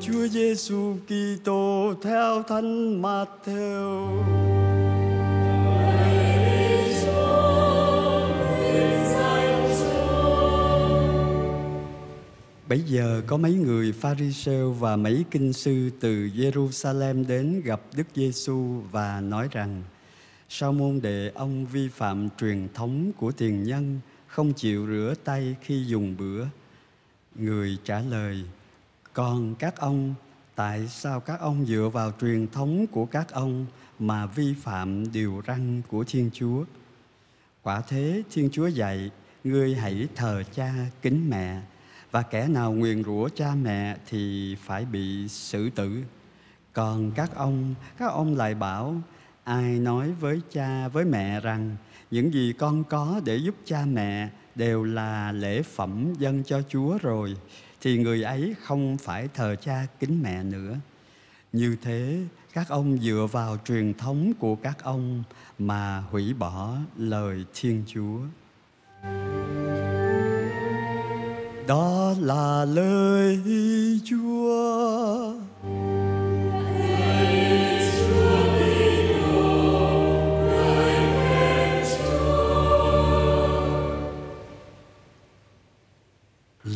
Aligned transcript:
Chúa 0.00 0.26
Giêsu 0.28 0.96
Kitô 1.06 1.94
theo 2.02 2.42
Thánh 2.42 3.02
Matthew. 3.02 4.08
Bấy 12.68 12.82
giờ 12.86 13.22
có 13.26 13.36
mấy 13.36 13.52
người 13.52 13.92
Pharisêu 13.92 14.72
và 14.72 14.96
mấy 14.96 15.24
kinh 15.30 15.52
sư 15.52 15.90
từ 16.00 16.30
Jerusalem 16.36 17.26
đến 17.26 17.62
gặp 17.64 17.80
Đức 17.96 18.06
Giêsu 18.14 18.82
và 18.90 19.20
nói 19.20 19.48
rằng: 19.52 19.82
Sao 20.48 20.72
môn 20.72 21.00
đệ 21.02 21.30
ông 21.34 21.66
vi 21.66 21.88
phạm 21.88 22.28
truyền 22.40 22.68
thống 22.74 23.12
của 23.16 23.32
tiền 23.32 23.64
nhân, 23.64 24.00
không 24.26 24.52
chịu 24.52 24.86
rửa 24.86 25.14
tay 25.24 25.56
khi 25.62 25.84
dùng 25.86 26.16
bữa? 26.18 26.44
Người 27.34 27.78
trả 27.84 28.00
lời: 28.00 28.42
còn 29.18 29.54
các 29.54 29.76
ông, 29.76 30.14
tại 30.54 30.86
sao 30.88 31.20
các 31.20 31.40
ông 31.40 31.66
dựa 31.66 31.90
vào 31.92 32.12
truyền 32.20 32.46
thống 32.48 32.86
của 32.86 33.06
các 33.06 33.32
ông 33.32 33.66
mà 33.98 34.26
vi 34.26 34.54
phạm 34.62 35.12
điều 35.12 35.42
răn 35.46 35.82
của 35.88 36.04
Thiên 36.04 36.30
Chúa? 36.32 36.64
Quả 37.62 37.82
thế 37.88 38.22
Thiên 38.30 38.48
Chúa 38.52 38.66
dạy: 38.66 39.10
Ngươi 39.44 39.74
hãy 39.74 40.08
thờ 40.14 40.42
cha 40.54 40.74
kính 41.02 41.30
mẹ 41.30 41.60
và 42.10 42.22
kẻ 42.22 42.48
nào 42.48 42.72
nguyền 42.72 43.04
rủa 43.04 43.28
cha 43.28 43.54
mẹ 43.62 43.96
thì 44.08 44.56
phải 44.64 44.84
bị 44.84 45.28
xử 45.28 45.70
tử. 45.70 46.02
Còn 46.72 47.10
các 47.10 47.34
ông, 47.34 47.74
các 47.98 48.06
ông 48.06 48.36
lại 48.36 48.54
bảo 48.54 48.96
ai 49.44 49.78
nói 49.78 50.12
với 50.12 50.40
cha 50.52 50.88
với 50.88 51.04
mẹ 51.04 51.40
rằng 51.40 51.76
những 52.10 52.34
gì 52.34 52.52
con 52.58 52.84
có 52.84 53.20
để 53.24 53.36
giúp 53.36 53.54
cha 53.64 53.84
mẹ 53.92 54.28
đều 54.54 54.84
là 54.84 55.32
lễ 55.32 55.62
phẩm 55.62 56.14
dâng 56.18 56.42
cho 56.44 56.62
Chúa 56.68 56.98
rồi 56.98 57.36
thì 57.80 57.98
người 57.98 58.22
ấy 58.22 58.54
không 58.62 58.96
phải 58.96 59.28
thờ 59.34 59.56
cha 59.56 59.86
kính 60.00 60.22
mẹ 60.22 60.42
nữa. 60.42 60.76
Như 61.52 61.76
thế, 61.82 62.18
các 62.52 62.68
ông 62.68 62.98
dựa 62.98 63.26
vào 63.32 63.56
truyền 63.64 63.94
thống 63.94 64.32
của 64.38 64.54
các 64.54 64.82
ông 64.82 65.22
mà 65.58 66.00
hủy 66.10 66.34
bỏ 66.34 66.76
lời 66.96 67.44
Thiên 67.54 67.84
Chúa. 67.86 68.18
Đó 71.66 72.14
là 72.20 72.64
lời 72.64 73.40
Chúa. 74.04 75.34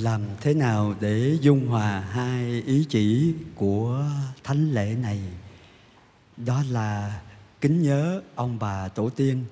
Làm 0.01 0.23
thế 0.41 0.55
nào 0.55 0.95
để 1.01 1.39
dung 1.41 1.67
hòa 1.67 2.01
hai 2.01 2.63
ý 2.67 2.87
chỉ 2.89 3.35
của 3.55 4.05
thánh 4.45 4.73
lễ 4.73 4.97
này 5.03 5.21
đó 6.37 6.63
là 6.71 7.21
kính 7.61 7.83
nhớ 7.83 8.23
ông 8.35 8.59
bà 8.59 8.89
tổ 8.89 9.11
tiên 9.11 9.45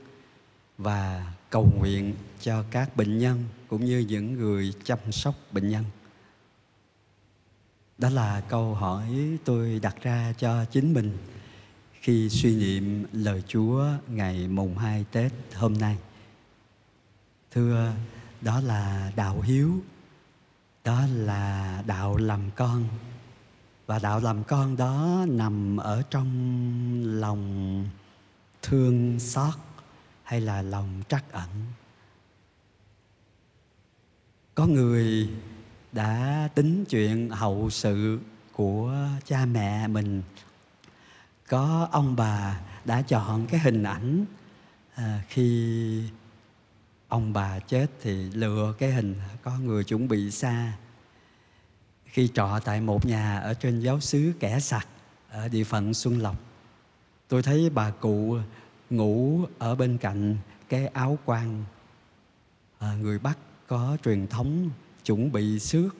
và 0.78 1.32
cầu 1.50 1.72
nguyện 1.78 2.14
cho 2.40 2.64
các 2.70 2.96
bệnh 2.96 3.18
nhân 3.18 3.44
cũng 3.68 3.84
như 3.84 3.98
những 3.98 4.32
người 4.32 4.74
chăm 4.84 4.98
sóc 5.12 5.34
bệnh 5.52 5.68
nhân 5.68 5.84
đó 7.98 8.10
là 8.10 8.40
câu 8.40 8.74
hỏi 8.74 9.38
tôi 9.44 9.78
đặt 9.82 9.96
ra 10.02 10.34
cho 10.38 10.64
chính 10.64 10.94
mình 10.94 11.18
khi 12.00 12.28
suy 12.28 12.56
niệm 12.56 13.06
lời 13.12 13.42
Chúa 13.48 13.86
ngày 14.08 14.48
mùng 14.48 14.78
2 14.78 15.04
Tết 15.12 15.32
hôm 15.54 15.72
nay. 15.78 15.96
Thưa, 17.50 17.92
đó 18.40 18.60
là 18.60 19.12
đạo 19.16 19.40
hiếu 19.40 19.82
đó 20.90 21.06
là 21.14 21.82
đạo 21.86 22.16
làm 22.16 22.50
con. 22.56 22.84
Và 23.86 23.98
đạo 23.98 24.20
làm 24.20 24.44
con 24.44 24.76
đó 24.76 25.24
nằm 25.28 25.76
ở 25.76 26.02
trong 26.10 26.30
lòng 27.04 27.84
thương 28.62 29.20
xót 29.20 29.54
hay 30.22 30.40
là 30.40 30.62
lòng 30.62 31.02
trắc 31.08 31.32
ẩn. 31.32 31.48
Có 34.54 34.66
người 34.66 35.30
đã 35.92 36.48
tính 36.54 36.84
chuyện 36.88 37.30
hậu 37.30 37.70
sự 37.70 38.20
của 38.52 38.94
cha 39.24 39.46
mẹ 39.46 39.88
mình. 39.88 40.22
Có 41.48 41.88
ông 41.92 42.16
bà 42.16 42.60
đã 42.84 43.02
chọn 43.02 43.46
cái 43.46 43.60
hình 43.60 43.82
ảnh 43.82 44.24
à, 44.94 45.22
khi 45.28 46.02
ông 47.10 47.32
bà 47.32 47.58
chết 47.58 47.86
thì 48.02 48.30
lựa 48.30 48.74
cái 48.78 48.92
hình 48.92 49.14
có 49.42 49.58
người 49.58 49.84
chuẩn 49.84 50.08
bị 50.08 50.30
xa. 50.30 50.72
Khi 52.04 52.28
trọ 52.34 52.60
tại 52.64 52.80
một 52.80 53.06
nhà 53.06 53.38
ở 53.38 53.54
trên 53.54 53.80
giáo 53.80 54.00
xứ 54.00 54.32
kẻ 54.40 54.60
sặc 54.60 54.88
ở 55.30 55.48
địa 55.48 55.64
phận 55.64 55.94
Xuân 55.94 56.18
Lộc 56.18 56.36
tôi 57.28 57.42
thấy 57.42 57.70
bà 57.70 57.90
cụ 57.90 58.36
ngủ 58.90 59.40
ở 59.58 59.74
bên 59.74 59.98
cạnh 59.98 60.36
cái 60.68 60.86
áo 60.86 61.18
quan. 61.24 61.64
À, 62.78 62.94
người 63.00 63.18
Bắc 63.18 63.38
có 63.66 63.96
truyền 64.04 64.26
thống 64.26 64.70
chuẩn 65.04 65.32
bị 65.32 65.58
xước 65.58 65.96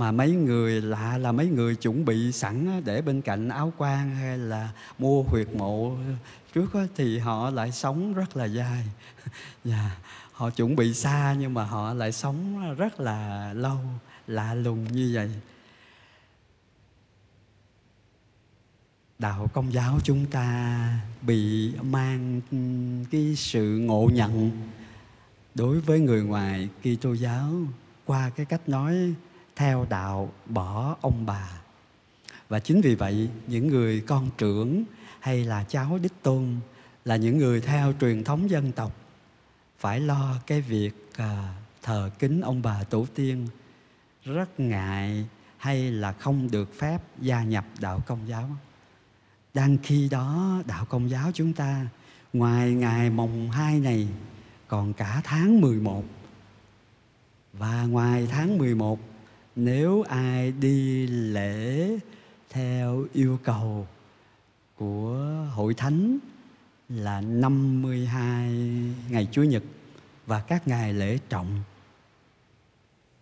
mà 0.00 0.12
mấy 0.12 0.30
người 0.30 0.80
lạ 0.80 1.18
là 1.18 1.32
mấy 1.32 1.46
người 1.46 1.76
chuẩn 1.76 2.04
bị 2.04 2.32
sẵn 2.32 2.82
để 2.84 3.02
bên 3.02 3.20
cạnh 3.22 3.48
áo 3.48 3.72
quan 3.76 4.14
hay 4.16 4.38
là 4.38 4.68
mua 4.98 5.22
huyệt 5.22 5.48
mộ 5.54 5.96
trước 6.54 6.70
thì 6.96 7.18
họ 7.18 7.50
lại 7.50 7.72
sống 7.72 8.14
rất 8.14 8.36
là 8.36 8.44
dài 8.44 8.84
yeah. 9.24 9.34
Dạ, 9.64 9.96
họ 10.32 10.50
chuẩn 10.50 10.76
bị 10.76 10.94
xa 10.94 11.36
nhưng 11.38 11.54
mà 11.54 11.64
họ 11.64 11.94
lại 11.94 12.12
sống 12.12 12.74
rất 12.76 13.00
là 13.00 13.52
lâu, 13.52 13.78
lạ 14.26 14.54
lùng 14.54 14.92
như 14.92 15.10
vậy 15.14 15.30
đạo 19.18 19.48
công 19.52 19.72
giáo 19.72 19.98
chúng 20.04 20.26
ta 20.26 21.00
bị 21.22 21.72
mang 21.82 22.40
cái 23.10 23.34
sự 23.36 23.78
ngộ 23.78 24.10
nhận 24.14 24.50
đối 25.54 25.80
với 25.80 26.00
người 26.00 26.22
ngoài 26.22 26.68
Kitô 26.80 27.12
giáo 27.12 27.52
qua 28.06 28.30
cái 28.30 28.46
cách 28.46 28.68
nói 28.68 29.14
theo 29.60 29.86
đạo 29.88 30.32
bỏ 30.46 30.96
ông 31.00 31.26
bà. 31.26 31.50
Và 32.48 32.58
chính 32.58 32.80
vì 32.80 32.94
vậy 32.94 33.28
những 33.46 33.68
người 33.68 34.00
con 34.00 34.30
trưởng 34.38 34.84
hay 35.20 35.44
là 35.44 35.64
cháu 35.64 35.98
đích 36.02 36.22
tôn 36.22 36.56
là 37.04 37.16
những 37.16 37.38
người 37.38 37.60
theo 37.60 37.92
truyền 38.00 38.24
thống 38.24 38.50
dân 38.50 38.72
tộc 38.72 38.92
phải 39.78 40.00
lo 40.00 40.36
cái 40.46 40.60
việc 40.60 40.92
à, 41.16 41.54
thờ 41.82 42.10
kính 42.18 42.40
ông 42.40 42.62
bà 42.62 42.84
tổ 42.84 43.06
tiên 43.14 43.48
rất 44.24 44.60
ngại 44.60 45.26
hay 45.56 45.90
là 45.90 46.12
không 46.12 46.50
được 46.50 46.78
phép 46.78 46.98
gia 47.18 47.44
nhập 47.44 47.64
đạo 47.80 48.02
công 48.06 48.28
giáo. 48.28 48.50
Đang 49.54 49.78
khi 49.82 50.08
đó 50.08 50.62
đạo 50.66 50.84
công 50.84 51.10
giáo 51.10 51.30
chúng 51.34 51.52
ta 51.52 51.86
ngoài 52.32 52.72
ngày 52.72 53.10
mồng 53.10 53.50
2 53.50 53.80
này 53.80 54.08
còn 54.68 54.92
cả 54.92 55.20
tháng 55.24 55.60
11 55.60 56.04
và 57.52 57.82
ngoài 57.82 58.28
tháng 58.30 58.58
11 58.58 59.00
nếu 59.56 60.02
ai 60.02 60.52
đi 60.52 61.06
lễ 61.06 61.88
theo 62.50 63.06
yêu 63.12 63.38
cầu 63.44 63.86
của 64.76 65.46
hội 65.54 65.74
thánh 65.74 66.18
là 66.88 67.20
52 67.20 68.54
ngày 69.10 69.28
Chúa 69.32 69.42
Nhật 69.42 69.62
và 70.26 70.40
các 70.40 70.68
ngày 70.68 70.92
lễ 70.92 71.18
trọng. 71.28 71.62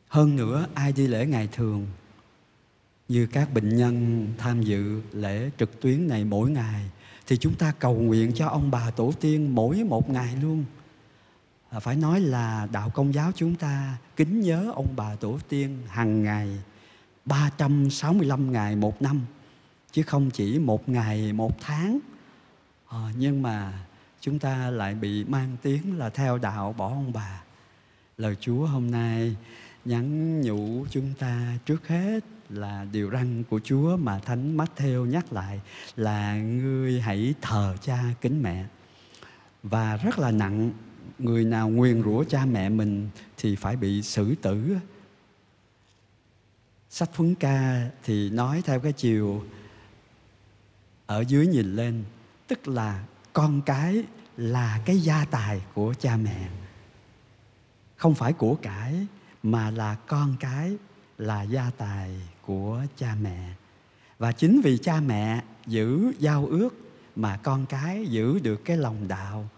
Hơn 0.09 0.37
nữa 0.37 0.66
ai 0.75 0.93
đi 0.93 1.06
lễ 1.06 1.27
ngày 1.27 1.49
thường, 1.53 1.87
như 3.09 3.27
các 3.27 3.55
bệnh 3.55 3.77
nhân 3.77 4.27
tham 4.39 4.62
dự 4.62 5.00
lễ 5.12 5.50
trực 5.59 5.81
tuyến 5.81 6.09
này 6.09 6.25
mỗi 6.25 6.50
ngày, 6.50 6.91
thì 7.27 7.37
chúng 7.37 7.55
ta 7.55 7.72
cầu 7.78 7.95
nguyện 7.95 8.33
cho 8.34 8.49
ông 8.49 8.71
bà 8.71 8.91
tổ 8.91 9.12
tiên 9.21 9.55
mỗi 9.55 9.84
một 9.84 10.10
ngày 10.10 10.37
luôn. 10.43 10.65
À, 11.70 11.80
phải 11.80 11.96
nói 11.96 12.20
là 12.20 12.68
đạo 12.72 12.90
công 12.90 13.14
giáo 13.14 13.32
chúng 13.34 13.54
ta 13.54 13.96
kính 14.16 14.40
nhớ 14.40 14.72
ông 14.74 14.88
bà 14.96 15.16
tổ 15.16 15.38
tiên 15.48 15.78
hàng 15.88 16.22
ngày 16.22 16.58
365 17.24 18.53
ngày 18.53 18.76
một 18.76 19.03
năm 19.03 19.20
chứ 19.92 20.03
không 20.03 20.30
chỉ 20.30 20.59
một 20.59 20.88
ngày 20.88 21.32
một 21.32 21.60
tháng. 21.60 21.98
À, 22.88 23.12
nhưng 23.16 23.42
mà 23.42 23.72
chúng 24.20 24.38
ta 24.38 24.70
lại 24.70 24.94
bị 24.94 25.24
mang 25.24 25.56
tiếng 25.62 25.98
là 25.98 26.10
theo 26.10 26.38
đạo 26.38 26.74
bỏ 26.78 26.88
ông 26.88 27.12
bà. 27.12 27.42
Lời 28.18 28.36
chúa 28.41 28.66
hôm 28.66 28.91
nay 28.91 29.36
nhắn 29.84 30.41
nhủ 30.41 30.86
chúng 30.91 31.14
ta 31.18 31.59
trước 31.66 31.88
hết 31.88 32.24
là 32.48 32.86
điều 32.92 33.10
răn 33.10 33.42
của 33.50 33.60
Chúa 33.64 33.97
mà 33.97 34.18
Thánh 34.18 34.56
Matthew 34.56 35.04
nhắc 35.04 35.32
lại 35.32 35.60
là 35.97 36.36
ngươi 36.36 37.00
hãy 37.00 37.34
thờ 37.41 37.76
cha 37.82 37.98
kính 38.21 38.42
mẹ. 38.42 38.64
Và 39.62 39.97
rất 39.97 40.18
là 40.18 40.30
nặng 40.30 40.71
người 41.19 41.45
nào 41.45 41.69
nguyền 41.69 42.03
rủa 42.03 42.25
cha 42.25 42.47
mẹ 42.47 42.69
mình 42.69 43.09
thì 43.37 43.57
phải 43.57 43.77
bị 43.77 44.03
xử 44.03 44.34
tử. 44.34 44.77
Sách 46.91 47.10
phấn 47.15 47.34
ca 47.34 47.91
thì 48.05 48.31
nói 48.31 48.63
theo 48.65 48.81
cái 48.81 48.93
chiều, 48.93 49.45
ở 51.07 51.25
dưới 51.28 51.47
nhìn 51.47 51.77
lên, 51.77 52.05
tức 52.47 52.69
là 52.69 53.05
con 53.33 53.63
cái 53.63 54.05
là 54.37 54.83
cái 54.84 54.99
gia 54.99 55.25
tài 55.25 55.63
của 55.75 55.95
cha 55.99 56.16
mẹ. 56.16 56.49
Không 57.97 58.15
phải 58.15 58.33
của 58.33 58.55
cải, 58.55 59.07
mà 59.43 59.71
là 59.71 59.95
con 59.95 60.37
cái 60.41 60.77
là 61.19 61.43
gia 61.43 61.71
tài 61.77 62.21
của 62.43 62.83
cha 62.97 63.16
mẹ. 63.22 63.55
Và 64.19 64.33
chính 64.33 64.60
vì 64.65 64.78
cha 64.78 65.01
mẹ 65.01 65.43
giữ 65.66 66.13
giao 66.19 66.47
ước 66.47 66.75
mà 67.16 67.37
con 67.37 67.66
cái 67.66 68.07
giữ 68.07 68.39
được 68.39 68.65
cái 68.65 68.77
lòng 68.77 69.09
đạo 69.09 69.49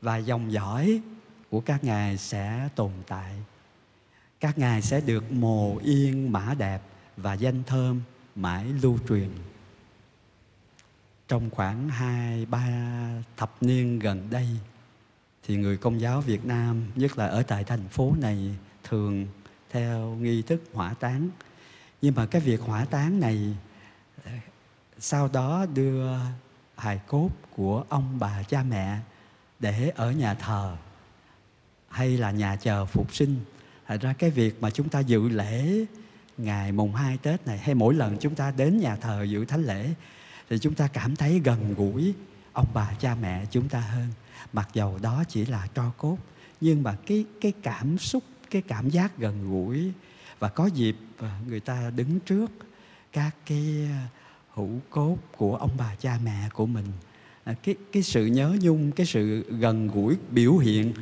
và 0.00 0.16
dòng 0.16 0.52
dõi 0.52 1.00
của 1.50 1.60
các 1.60 1.84
ngài 1.84 2.18
sẽ 2.18 2.68
tồn 2.74 2.90
tại. 3.06 3.34
Các 4.40 4.58
ngài 4.58 4.82
sẽ 4.82 5.00
được 5.00 5.32
mồ 5.32 5.78
yên, 5.78 6.32
mã 6.32 6.54
đẹp 6.58 6.82
và 7.16 7.34
danh 7.34 7.62
thơm 7.64 8.00
mãi 8.34 8.64
lưu 8.82 8.98
truyền. 9.08 9.28
Trong 11.28 11.50
khoảng 11.50 11.88
hai, 11.88 12.46
ba 12.46 12.68
thập 13.36 13.62
niên 13.62 13.98
gần 13.98 14.30
đây, 14.30 14.48
thì 15.42 15.56
người 15.56 15.76
công 15.76 16.00
giáo 16.00 16.20
Việt 16.20 16.44
Nam, 16.44 16.84
nhất 16.94 17.18
là 17.18 17.26
ở 17.26 17.42
tại 17.42 17.64
thành 17.64 17.88
phố 17.88 18.14
này, 18.20 18.54
thường 18.84 19.26
theo 19.70 20.14
nghi 20.14 20.42
thức 20.42 20.62
hỏa 20.72 20.94
táng. 20.94 21.28
Nhưng 22.02 22.14
mà 22.14 22.26
cái 22.26 22.42
việc 22.42 22.60
hỏa 22.60 22.84
táng 22.84 23.20
này, 23.20 23.56
sau 24.98 25.28
đó 25.28 25.66
đưa 25.74 26.10
hài 26.76 27.00
cốt 27.06 27.30
của 27.56 27.84
ông 27.88 28.18
bà 28.18 28.42
cha 28.42 28.62
mẹ 28.62 28.98
để 29.60 29.92
ở 29.96 30.12
nhà 30.12 30.34
thờ 30.34 30.76
hay 31.88 32.16
là 32.16 32.30
nhà 32.30 32.56
chờ 32.56 32.86
phục 32.86 33.14
sinh. 33.14 33.36
Thật 33.86 34.00
ra 34.00 34.12
cái 34.12 34.30
việc 34.30 34.62
mà 34.62 34.70
chúng 34.70 34.88
ta 34.88 35.00
dự 35.00 35.28
lễ 35.28 35.84
ngày 36.38 36.72
mùng 36.72 36.94
2 36.94 37.18
Tết 37.18 37.46
này, 37.46 37.58
hay 37.58 37.74
mỗi 37.74 37.94
lần 37.94 38.16
chúng 38.20 38.34
ta 38.34 38.50
đến 38.56 38.80
nhà 38.80 38.96
thờ 38.96 39.22
dự 39.22 39.44
thánh 39.44 39.64
lễ, 39.64 39.94
thì 40.50 40.58
chúng 40.58 40.74
ta 40.74 40.88
cảm 40.92 41.16
thấy 41.16 41.40
gần 41.44 41.74
gũi 41.74 42.14
ông 42.52 42.66
bà 42.74 42.92
cha 43.00 43.16
mẹ 43.20 43.44
chúng 43.50 43.68
ta 43.68 43.80
hơn. 43.80 44.06
Mặc 44.52 44.68
dầu 44.72 44.98
đó 45.02 45.24
chỉ 45.28 45.46
là 45.46 45.68
tro 45.74 45.90
cốt, 45.96 46.18
nhưng 46.60 46.82
mà 46.82 46.96
cái 47.06 47.24
cái 47.40 47.52
cảm 47.62 47.98
xúc, 47.98 48.24
cái 48.50 48.62
cảm 48.62 48.90
giác 48.90 49.18
gần 49.18 49.50
gũi 49.50 49.92
và 50.38 50.48
có 50.48 50.66
dịp 50.66 50.96
ờ, 51.18 51.28
người 51.48 51.60
ta 51.60 51.90
đứng 51.96 52.20
trước 52.20 52.50
các 53.12 53.36
cái 53.46 53.88
ờ, 53.90 54.06
hữu 54.54 54.80
cốt 54.90 55.16
của 55.36 55.56
ông 55.56 55.70
bà 55.78 55.94
cha 55.94 56.18
mẹ 56.24 56.48
của 56.52 56.66
mình 56.66 56.86
À, 57.48 57.54
cái 57.62 57.74
cái 57.92 58.02
sự 58.02 58.26
nhớ 58.26 58.56
nhung, 58.60 58.92
cái 58.92 59.06
sự 59.06 59.44
gần 59.48 59.88
gũi 59.88 60.16
biểu 60.30 60.56
hiện, 60.56 60.92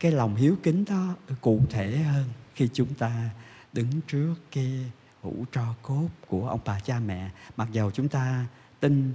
cái 0.00 0.12
lòng 0.12 0.36
hiếu 0.36 0.56
kính 0.62 0.84
đó 0.84 1.14
cụ 1.40 1.60
thể 1.70 1.96
hơn 1.96 2.24
khi 2.54 2.68
chúng 2.72 2.94
ta 2.94 3.30
đứng 3.72 3.86
trước 4.06 4.34
cái 4.52 4.84
hũ 5.22 5.44
tro 5.52 5.74
cốt 5.82 6.08
của 6.26 6.48
ông 6.48 6.60
bà 6.64 6.80
cha 6.80 6.98
mẹ. 6.98 7.30
Mặc 7.56 7.68
dầu 7.72 7.90
chúng 7.90 8.08
ta 8.08 8.46
tin 8.80 9.12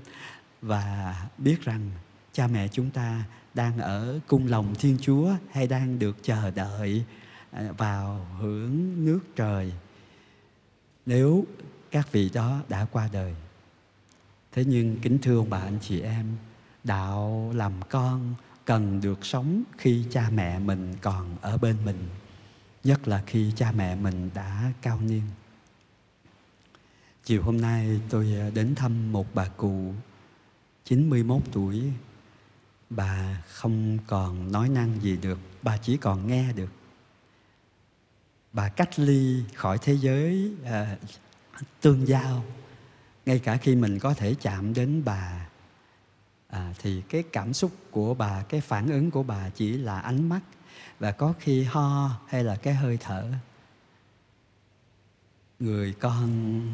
và 0.62 1.16
biết 1.38 1.62
rằng 1.62 1.90
cha 2.34 2.48
mẹ 2.48 2.68
chúng 2.68 2.90
ta 2.90 3.24
đang 3.54 3.78
ở 3.78 4.20
cung 4.28 4.48
lòng 4.48 4.76
thiên 4.80 4.98
chúa 5.02 5.34
hay 5.52 5.68
đang 5.68 6.00
được 6.00 6.18
chờ 6.24 6.52
đợi 6.52 7.04
à, 7.52 7.72
vào 7.78 8.28
hưởng 8.40 9.06
nước 9.06 9.20
trời, 9.36 9.74
nếu 11.06 11.46
các 11.92 12.12
vị 12.12 12.30
đó 12.34 12.62
đã 12.70 12.86
qua 12.92 13.10
đời. 13.14 13.34
Thế 14.52 14.66
nhưng 14.66 14.98
kính 15.02 15.18
thưa 15.22 15.38
ông 15.38 15.50
bà, 15.50 15.60
anh 15.60 15.78
chị 15.82 16.02
em 16.02 16.26
đạo 16.84 17.52
làm 17.56 17.74
con 17.90 18.36
cần 18.66 19.02
được 19.02 19.26
sống 19.26 19.64
khi 19.78 20.06
cha 20.12 20.30
mẹ 20.34 20.60
mình 20.60 20.96
còn 21.02 21.38
ở 21.42 21.58
bên 21.58 21.78
mình 21.86 22.10
nhất 22.84 23.08
là 23.08 23.24
khi 23.26 23.52
cha 23.56 23.72
mẹ 23.72 23.96
mình 23.96 24.30
đã 24.34 24.72
cao 24.82 25.00
niên. 25.02 25.22
Chiều 27.24 27.44
hôm 27.44 27.62
nay 27.62 28.02
tôi 28.10 28.34
ờ, 28.40 28.50
đến 28.50 28.76
thăm 28.76 29.12
một 29.12 29.28
bà 29.34 29.48
cụ 29.48 29.94
91 30.86 31.42
tuổi. 31.52 31.84
Bà 32.90 33.44
không 33.48 33.98
còn 34.08 34.52
nói 34.52 34.70
năng 34.70 35.02
gì 35.02 35.18
được 35.18 35.40
bà 35.62 35.78
chỉ 35.78 35.98
còn 35.98 36.28
nghe 36.28 36.54
được. 36.54 36.70
Bà 38.54 38.70
cách 38.70 39.00
ly 39.00 39.44
khỏi 39.56 39.78
thế 39.82 39.94
giới 39.94 40.52
à, 40.66 40.98
tương 41.82 42.08
giao 42.08 42.44
ngay 43.26 43.40
cả 43.40 43.58
khi 43.58 43.76
mình 43.76 44.00
có 44.00 44.14
thể 44.14 44.36
chạm 44.42 44.74
đến 44.74 45.02
bà 45.06 45.48
à, 46.54 46.74
thì 46.80 47.02
cái 47.02 47.24
cảm 47.32 47.54
xúc 47.54 47.72
của 47.92 48.14
bà 48.14 48.44
cái 48.44 48.62
phản 48.62 48.90
ứng 48.90 49.12
của 49.12 49.24
bà 49.24 49.50
chỉ 49.50 49.78
là 49.78 50.00
ánh 50.00 50.30
mắt 50.30 50.42
và 51.00 51.12
có 51.12 51.34
khi 51.40 51.64
ho 51.64 52.10
hay 52.28 52.44
là 52.44 52.56
cái 52.56 52.74
hơi 52.74 52.98
thở. 53.02 53.32
Người 55.60 55.94
con 55.94 56.30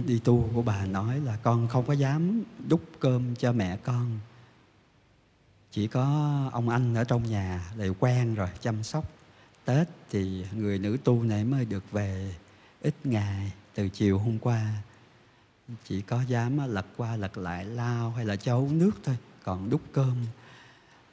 đi 0.05 0.19
tu 0.19 0.49
của 0.53 0.61
bà 0.61 0.85
nói 0.85 1.19
là 1.19 1.37
con 1.43 1.67
không 1.67 1.85
có 1.85 1.93
dám 1.93 2.43
đút 2.67 2.81
cơm 2.99 3.35
cho 3.35 3.51
mẹ 3.51 3.77
con. 3.77 4.19
Chỉ 5.71 5.87
có 5.87 6.05
ông 6.53 6.69
anh 6.69 6.95
ở 6.95 7.03
trong 7.03 7.23
nhà 7.23 7.71
đều 7.77 7.93
quen 7.99 8.35
rồi 8.35 8.49
chăm 8.61 8.83
sóc. 8.83 9.11
Tết 9.65 9.87
thì 10.09 10.45
người 10.53 10.79
nữ 10.79 10.97
tu 11.03 11.23
này 11.23 11.43
mới 11.43 11.65
được 11.65 11.91
về 11.91 12.35
ít 12.81 12.95
ngày 13.03 13.51
từ 13.75 13.89
chiều 13.89 14.19
hôm 14.19 14.39
qua. 14.39 14.73
Chỉ 15.85 16.01
có 16.01 16.21
dám 16.27 16.57
lật 16.67 16.85
qua 16.97 17.15
lật 17.15 17.37
lại 17.37 17.65
lao 17.65 18.11
hay 18.11 18.25
là 18.25 18.35
cho 18.35 18.57
uống 18.57 18.77
nước 18.77 18.91
thôi 19.03 19.17
còn 19.43 19.69
đút 19.69 19.81
cơm 19.93 20.15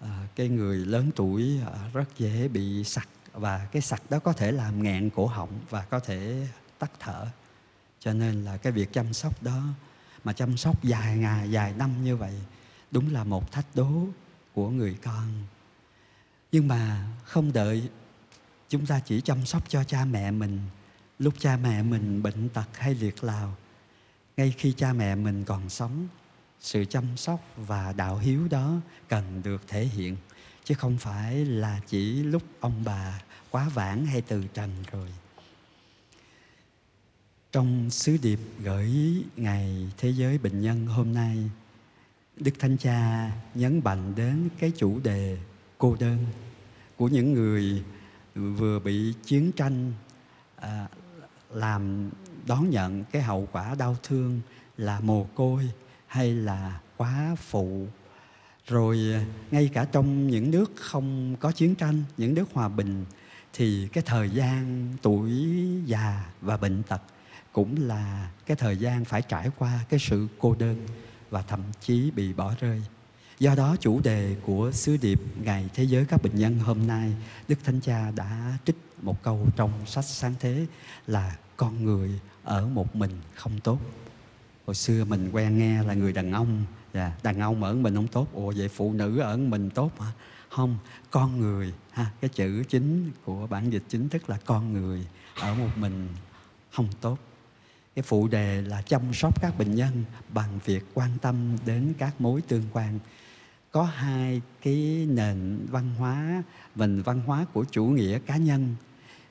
à, 0.00 0.28
cái 0.36 0.48
người 0.48 0.76
lớn 0.76 1.10
tuổi 1.16 1.60
à, 1.66 1.90
rất 1.92 2.18
dễ 2.18 2.48
bị 2.48 2.84
sặc 2.84 3.08
và 3.32 3.68
cái 3.72 3.82
sặc 3.82 4.02
đó 4.10 4.18
có 4.18 4.32
thể 4.32 4.52
làm 4.52 4.82
nghẹn 4.82 5.10
cổ 5.10 5.26
họng 5.26 5.60
và 5.70 5.82
có 5.82 6.00
thể 6.00 6.46
tắt 6.78 6.90
thở. 7.00 7.26
Cho 8.00 8.12
nên 8.12 8.44
là 8.44 8.56
cái 8.56 8.72
việc 8.72 8.92
chăm 8.92 9.12
sóc 9.12 9.42
đó 9.42 9.62
mà 10.24 10.32
chăm 10.32 10.56
sóc 10.56 10.84
dài 10.84 11.16
ngày 11.16 11.50
dài 11.50 11.74
năm 11.78 12.04
như 12.04 12.16
vậy 12.16 12.34
đúng 12.90 13.12
là 13.12 13.24
một 13.24 13.52
thách 13.52 13.66
đố 13.74 13.90
của 14.54 14.70
người 14.70 14.96
con. 15.04 15.28
Nhưng 16.52 16.68
mà 16.68 17.08
không 17.24 17.52
đợi 17.52 17.88
chúng 18.68 18.86
ta 18.86 19.00
chỉ 19.00 19.20
chăm 19.20 19.46
sóc 19.46 19.62
cho 19.68 19.84
cha 19.84 20.04
mẹ 20.04 20.30
mình 20.30 20.60
lúc 21.18 21.34
cha 21.38 21.56
mẹ 21.56 21.82
mình 21.82 22.22
bệnh 22.22 22.48
tật 22.48 22.68
hay 22.78 22.94
liệt 22.94 23.24
lào 23.24 23.56
ngay 24.36 24.54
khi 24.58 24.72
cha 24.72 24.92
mẹ 24.92 25.14
mình 25.14 25.44
còn 25.44 25.68
sống 25.68 26.08
sự 26.60 26.84
chăm 26.84 27.16
sóc 27.16 27.40
và 27.56 27.92
đạo 27.92 28.18
hiếu 28.18 28.48
đó 28.50 28.80
cần 29.08 29.42
được 29.44 29.62
thể 29.68 29.84
hiện 29.84 30.16
chứ 30.64 30.74
không 30.74 30.98
phải 30.98 31.44
là 31.44 31.80
chỉ 31.86 32.22
lúc 32.22 32.42
ông 32.60 32.82
bà 32.84 33.22
quá 33.50 33.68
vãng 33.74 34.06
hay 34.06 34.20
từ 34.20 34.44
trần 34.54 34.70
rồi. 34.92 35.08
Trong 37.52 37.90
sứ 37.90 38.16
điệp 38.22 38.40
gửi 38.58 38.90
ngày 39.36 39.90
thế 39.96 40.10
giới 40.10 40.38
bệnh 40.38 40.60
nhân 40.60 40.86
hôm 40.86 41.14
nay 41.14 41.50
đức 42.36 42.52
thánh 42.58 42.76
cha 42.76 43.30
nhấn 43.54 43.80
mạnh 43.84 44.14
đến 44.16 44.48
cái 44.58 44.72
chủ 44.76 45.00
đề 45.00 45.38
cô 45.78 45.96
đơn 46.00 46.26
của 46.96 47.08
những 47.08 47.32
người 47.32 47.82
vừa 48.34 48.78
bị 48.78 49.14
chiến 49.24 49.52
tranh 49.52 49.92
à, 50.56 50.88
làm 51.50 52.10
đón 52.46 52.70
nhận 52.70 53.04
cái 53.04 53.22
hậu 53.22 53.48
quả 53.52 53.74
đau 53.78 53.96
thương 54.02 54.40
là 54.76 55.00
mồ 55.00 55.24
côi 55.24 55.70
hay 56.16 56.34
là 56.34 56.80
quá 56.96 57.36
phụ? 57.38 57.86
Rồi 58.66 58.98
à, 59.14 59.24
ngay 59.50 59.70
cả 59.72 59.86
trong 59.92 60.28
những 60.28 60.50
nước 60.50 60.72
không 60.76 61.36
có 61.40 61.52
chiến 61.52 61.74
tranh, 61.74 62.02
những 62.16 62.34
nước 62.34 62.48
hòa 62.52 62.68
bình, 62.68 63.04
thì 63.52 63.88
cái 63.92 64.04
thời 64.06 64.30
gian 64.30 64.88
tuổi 65.02 65.32
già 65.84 66.26
và 66.40 66.56
bệnh 66.56 66.82
tật 66.82 67.02
cũng 67.52 67.76
là 67.88 68.30
cái 68.46 68.56
thời 68.56 68.76
gian 68.76 69.04
phải 69.04 69.22
trải 69.22 69.50
qua 69.58 69.84
cái 69.88 70.00
sự 70.00 70.28
cô 70.38 70.54
đơn 70.58 70.86
và 71.30 71.42
thậm 71.42 71.60
chí 71.80 72.10
bị 72.10 72.32
bỏ 72.32 72.54
rơi. 72.60 72.82
Do 73.38 73.54
đó, 73.54 73.76
chủ 73.80 74.00
đề 74.00 74.36
của 74.46 74.70
sứ 74.72 74.96
điệp 74.96 75.20
ngày 75.42 75.68
thế 75.74 75.84
giới 75.84 76.04
các 76.04 76.22
bệnh 76.22 76.36
nhân 76.36 76.58
hôm 76.58 76.86
nay, 76.86 77.12
đức 77.48 77.58
thánh 77.64 77.80
cha 77.80 78.10
đã 78.10 78.58
trích 78.64 78.76
một 79.02 79.22
câu 79.22 79.46
trong 79.56 79.70
sách 79.86 80.04
sáng 80.04 80.34
thế 80.40 80.66
là 81.06 81.36
con 81.56 81.84
người 81.84 82.20
ở 82.44 82.66
một 82.66 82.96
mình 82.96 83.12
không 83.34 83.60
tốt 83.60 83.78
hồi 84.66 84.74
xưa 84.74 85.04
mình 85.04 85.30
quen 85.32 85.58
nghe 85.58 85.82
là 85.82 85.94
người 85.94 86.12
đàn 86.12 86.32
ông. 86.32 86.64
Dạ, 86.94 87.12
đàn 87.22 87.40
ông 87.40 87.64
ở 87.64 87.74
mình 87.74 87.94
không 87.94 88.08
tốt. 88.08 88.28
Ủa 88.32 88.52
vậy 88.56 88.68
phụ 88.68 88.92
nữ 88.92 89.18
ở 89.18 89.36
mình 89.36 89.70
tốt 89.70 90.00
hả? 90.00 90.12
Không 90.48 90.78
con 91.10 91.40
người. 91.40 91.72
Ha 91.92 92.10
cái 92.20 92.28
chữ 92.28 92.62
chính 92.68 93.10
của 93.24 93.46
bản 93.46 93.70
dịch 93.70 93.82
chính 93.88 94.08
thức 94.08 94.30
là 94.30 94.38
con 94.44 94.72
người 94.72 95.06
ở 95.40 95.54
một 95.54 95.68
mình 95.76 96.08
không 96.72 96.88
tốt. 97.00 97.18
Cái 97.94 98.02
phụ 98.02 98.28
đề 98.28 98.62
là 98.62 98.82
chăm 98.82 99.02
sóc 99.14 99.42
các 99.42 99.58
bệnh 99.58 99.74
nhân 99.74 100.04
bằng 100.28 100.58
việc 100.64 100.84
quan 100.94 101.10
tâm 101.22 101.56
đến 101.66 101.92
các 101.98 102.20
mối 102.20 102.42
tương 102.42 102.64
quan. 102.72 102.98
Có 103.70 103.82
hai 103.82 104.42
cái 104.62 105.06
nền 105.10 105.66
văn 105.70 105.94
hóa 105.98 106.42
mình 106.74 107.02
văn 107.02 107.20
hóa 107.26 107.46
của 107.52 107.64
chủ 107.70 107.84
nghĩa 107.84 108.18
cá 108.18 108.36
nhân 108.36 108.74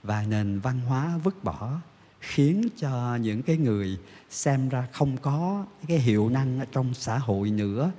và 0.03 0.25
nền 0.29 0.59
văn 0.59 0.79
hóa 0.79 1.17
vứt 1.23 1.43
bỏ 1.43 1.79
khiến 2.25 2.69
cho 2.77 3.15
những 3.15 3.41
cái 3.43 3.57
người 3.57 3.99
xem 4.29 4.69
ra 4.69 4.87
không 4.91 5.17
có 5.17 5.65
cái 5.87 5.97
hiệu 5.97 6.29
năng 6.29 6.59
ở 6.59 6.65
trong 6.71 6.93
xã 6.93 7.17
hội 7.17 7.51
nữa. 7.51 7.91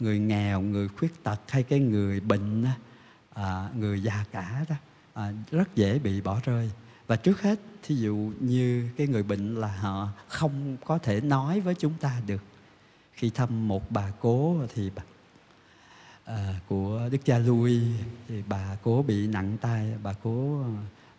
Người 0.00 0.18
nghèo 0.18 0.60
người 0.60 0.88
khuyết 0.88 1.22
tật 1.22 1.40
hay 1.48 1.62
cái 1.62 1.78
người 1.78 2.20
bệnh 2.20 2.64
à, 3.34 3.68
người 3.78 4.02
già 4.02 4.24
cả 4.32 4.64
đó 4.68 4.76
à, 5.14 5.32
rất 5.50 5.76
dễ 5.76 5.98
bị 5.98 6.20
bỏ 6.20 6.40
rơi. 6.44 6.70
Và 7.06 7.16
trước 7.16 7.42
hết 7.42 7.60
thí 7.82 7.94
dụ 7.94 8.32
như 8.40 8.88
cái 8.96 9.06
người 9.06 9.22
bệnh 9.22 9.54
là 9.54 9.76
họ 9.76 10.08
không 10.28 10.76
có 10.84 10.98
thể 10.98 11.20
nói 11.20 11.60
với 11.60 11.74
chúng 11.74 11.94
ta 12.00 12.20
được. 12.26 12.42
Khi 13.12 13.30
thăm 13.30 13.68
một 13.68 13.90
bà 13.90 14.10
cố 14.20 14.56
thì 14.74 14.90
bà, 14.94 15.02
à, 16.24 16.60
của 16.68 17.08
đức 17.12 17.24
cha 17.24 17.38
Louis 17.38 17.82
thì 18.28 18.42
bà 18.48 18.76
cố 18.82 19.02
bị 19.02 19.26
nặng 19.26 19.56
tay 19.60 19.94
bà 20.02 20.12
cố 20.22 20.64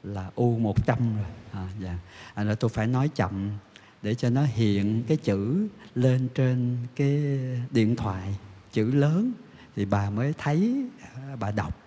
là 0.04 0.32
u 0.36 0.58
100 0.58 1.16
rồi. 1.16 1.26
À, 1.52 1.68
dạ. 1.80 1.98
à, 2.34 2.44
nữa 2.44 2.56
tôi 2.60 2.70
phải 2.70 2.88
nói 2.88 3.10
chậm 3.16 3.52
để 4.02 4.16
cho 4.16 4.30
nó 4.30 4.44
hiện 4.44 5.04
cái 5.08 5.18
chữ 5.18 5.68
lên 5.96 6.28
trên 6.36 6.78
cái 6.96 7.40
điện 7.72 7.96
thoại 7.96 8.36
chữ 8.72 8.92
lớn. 8.92 9.32
Thì 9.76 9.86
bà 9.86 10.10
mới 10.10 10.34
thấy 10.38 10.86
à, 11.16 11.36
bà 11.40 11.52
đọc 11.52 11.78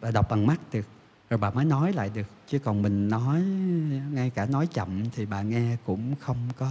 bà 0.00 0.10
đọc 0.10 0.30
bằng 0.30 0.46
mắt 0.46 0.60
được. 0.72 0.86
Rồi 1.30 1.38
bà 1.38 1.50
mới 1.50 1.64
nói 1.64 1.92
lại 1.92 2.10
được. 2.14 2.26
Chứ 2.48 2.58
còn 2.58 2.82
mình 2.82 3.08
nói 3.08 3.42
ngay 4.12 4.30
cả 4.30 4.46
nói 4.46 4.66
chậm 4.66 5.10
thì 5.10 5.26
bà 5.26 5.42
nghe 5.42 5.76
cũng 5.86 6.14
không 6.20 6.48
có 6.58 6.70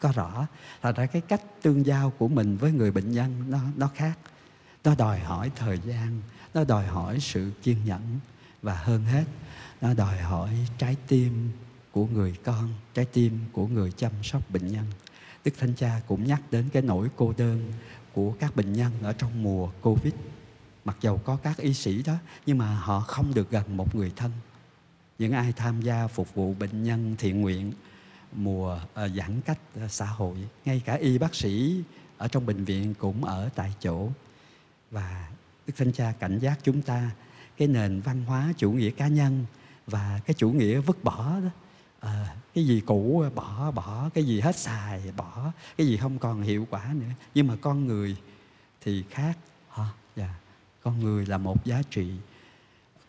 có 0.00 0.12
rõ. 0.12 0.46
Là 0.82 0.92
ra 0.92 1.06
cái 1.06 1.22
cách 1.22 1.42
tương 1.62 1.86
giao 1.86 2.10
của 2.10 2.28
mình 2.28 2.56
với 2.56 2.72
người 2.72 2.90
bệnh 2.90 3.12
nhân 3.12 3.44
nó 3.48 3.60
nó 3.76 3.90
khác. 3.94 4.18
Nó 4.84 4.94
đòi 4.94 5.18
hỏi 5.18 5.50
thời 5.56 5.78
gian 5.78 6.20
nó 6.54 6.64
đòi 6.64 6.86
hỏi 6.86 7.20
sự 7.20 7.50
kiên 7.62 7.76
nhẫn 7.84 8.00
và 8.66 8.74
hơn 8.74 9.04
hết 9.04 9.24
nó 9.80 9.94
đòi 9.94 10.18
hỏi 10.18 10.50
trái 10.78 10.96
tim 11.08 11.50
của 11.92 12.06
người 12.06 12.34
con 12.44 12.74
trái 12.94 13.04
tim 13.04 13.38
của 13.52 13.66
người 13.66 13.92
chăm 13.92 14.12
sóc 14.22 14.50
bệnh 14.50 14.66
nhân. 14.66 14.84
Đức 15.44 15.52
thánh 15.58 15.74
cha 15.74 16.00
cũng 16.06 16.24
nhắc 16.24 16.42
đến 16.50 16.68
cái 16.72 16.82
nỗi 16.82 17.08
cô 17.16 17.34
đơn 17.36 17.72
của 18.12 18.32
các 18.32 18.56
bệnh 18.56 18.72
nhân 18.72 18.92
ở 19.02 19.12
trong 19.12 19.42
mùa 19.42 19.70
covid. 19.82 20.14
Mặc 20.84 20.96
dầu 21.00 21.18
có 21.18 21.36
các 21.36 21.56
y 21.56 21.74
sĩ 21.74 22.02
đó 22.02 22.14
nhưng 22.46 22.58
mà 22.58 22.74
họ 22.74 23.00
không 23.00 23.34
được 23.34 23.50
gần 23.50 23.76
một 23.76 23.94
người 23.94 24.12
thân. 24.16 24.30
Những 25.18 25.32
ai 25.32 25.52
tham 25.52 25.82
gia 25.82 26.06
phục 26.06 26.34
vụ 26.34 26.54
bệnh 26.54 26.84
nhân 26.84 27.14
thiện 27.18 27.40
nguyện 27.40 27.72
mùa 28.32 28.80
uh, 29.04 29.10
giãn 29.16 29.40
cách 29.40 29.58
uh, 29.84 29.90
xã 29.90 30.06
hội 30.06 30.36
ngay 30.64 30.82
cả 30.84 30.94
y 30.94 31.18
bác 31.18 31.34
sĩ 31.34 31.82
ở 32.18 32.28
trong 32.28 32.46
bệnh 32.46 32.64
viện 32.64 32.94
cũng 32.94 33.24
ở 33.24 33.48
tại 33.54 33.74
chỗ. 33.80 34.08
Và 34.90 35.28
đức 35.66 35.72
thánh 35.76 35.92
cha 35.92 36.12
cảnh 36.18 36.38
giác 36.38 36.58
chúng 36.62 36.82
ta 36.82 37.10
cái 37.56 37.68
nền 37.68 38.00
văn 38.00 38.24
hóa 38.24 38.52
chủ 38.56 38.72
nghĩa 38.72 38.90
cá 38.90 39.08
nhân 39.08 39.46
và 39.86 40.20
cái 40.26 40.34
chủ 40.34 40.50
nghĩa 40.50 40.80
vứt 40.80 41.04
bỏ 41.04 41.40
đó 41.40 41.50
à, 42.00 42.36
cái 42.54 42.66
gì 42.66 42.82
cũ 42.86 43.24
bỏ 43.34 43.70
bỏ 43.70 44.10
cái 44.14 44.24
gì 44.24 44.40
hết 44.40 44.56
xài 44.56 45.12
bỏ 45.16 45.52
cái 45.76 45.86
gì 45.86 45.96
không 45.96 46.18
còn 46.18 46.42
hiệu 46.42 46.66
quả 46.70 46.92
nữa 46.94 47.10
nhưng 47.34 47.46
mà 47.46 47.56
con 47.60 47.86
người 47.86 48.16
thì 48.80 49.04
khác 49.10 49.38
hả. 49.70 49.88
Dạ. 50.16 50.34
con 50.82 51.00
người 51.00 51.26
là 51.26 51.38
một 51.38 51.64
giá 51.64 51.82
trị 51.90 52.10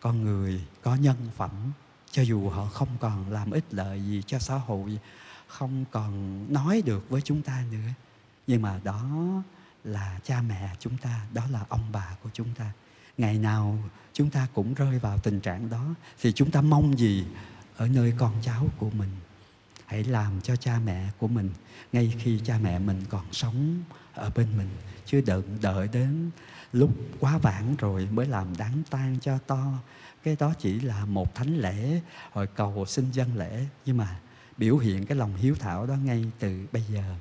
con 0.00 0.24
người 0.24 0.64
có 0.82 0.94
nhân 0.94 1.16
phẩm 1.36 1.50
cho 2.10 2.22
dù 2.22 2.48
họ 2.48 2.66
không 2.66 2.88
còn 3.00 3.30
làm 3.30 3.50
ích 3.50 3.64
lợi 3.70 4.02
gì 4.02 4.22
cho 4.26 4.38
xã 4.38 4.54
hội 4.54 4.98
không 5.46 5.84
còn 5.90 6.44
nói 6.52 6.82
được 6.84 7.10
với 7.10 7.20
chúng 7.20 7.42
ta 7.42 7.64
nữa 7.70 7.88
nhưng 8.46 8.62
mà 8.62 8.80
đó 8.84 9.08
là 9.84 10.20
cha 10.24 10.42
mẹ 10.42 10.70
chúng 10.78 10.98
ta 10.98 11.26
đó 11.32 11.42
là 11.50 11.64
ông 11.68 11.92
bà 11.92 12.16
của 12.22 12.30
chúng 12.32 12.54
ta 12.54 12.72
ngày 13.18 13.38
nào 13.38 13.78
chúng 14.12 14.30
ta 14.30 14.46
cũng 14.54 14.74
rơi 14.74 14.98
vào 14.98 15.18
tình 15.18 15.40
trạng 15.40 15.70
đó 15.70 15.94
thì 16.20 16.32
chúng 16.32 16.50
ta 16.50 16.60
mong 16.60 16.98
gì 16.98 17.24
ở 17.76 17.88
nơi 17.88 18.12
con 18.18 18.32
cháu 18.42 18.66
của 18.78 18.90
mình? 18.90 19.10
Hãy 19.86 20.04
làm 20.04 20.40
cho 20.40 20.56
cha 20.56 20.78
mẹ 20.84 21.08
của 21.18 21.28
mình 21.28 21.50
ngay 21.92 22.14
khi 22.18 22.40
cha 22.44 22.58
mẹ 22.62 22.78
mình 22.78 23.04
còn 23.08 23.32
sống 23.32 23.82
ở 24.14 24.30
bên 24.34 24.56
mình, 24.56 24.68
chứ 25.06 25.22
đợi 25.26 25.42
đợi 25.62 25.88
đến 25.92 26.30
lúc 26.72 26.90
quá 27.20 27.38
vãng 27.38 27.76
rồi 27.78 28.08
mới 28.12 28.26
làm 28.26 28.56
đáng 28.56 28.82
tang 28.90 29.18
cho 29.20 29.38
to. 29.38 29.72
Cái 30.22 30.36
đó 30.38 30.54
chỉ 30.58 30.80
là 30.80 31.04
một 31.04 31.34
thánh 31.34 31.56
lễ 31.56 32.00
hồi 32.32 32.46
cầu 32.46 32.84
xin 32.86 33.10
dân 33.12 33.36
lễ, 33.36 33.66
nhưng 33.86 33.96
mà 33.96 34.20
biểu 34.56 34.78
hiện 34.78 35.06
cái 35.06 35.18
lòng 35.18 35.36
hiếu 35.36 35.54
thảo 35.60 35.86
đó 35.86 35.94
ngay 35.94 36.24
từ 36.38 36.66
bây 36.72 36.82
giờ. 36.82 37.14